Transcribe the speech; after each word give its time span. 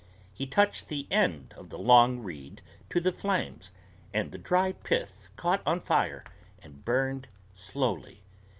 He 0.33 0.47
touched 0.47 0.87
the 0.87 1.05
end 1.11 1.53
of 1.55 1.69
the 1.69 1.77
long 1.77 2.21
reed 2.23 2.63
to 2.89 2.99
the 2.99 3.11
flames, 3.11 3.69
and 4.11 4.31
the 4.31 4.39
dry 4.39 4.71
pith 4.71 5.29
caught 5.35 5.61
on 5.63 5.79
fire 5.79 6.23
and 6.63 6.83
burned 6.83 7.27
slowly. 7.53 8.23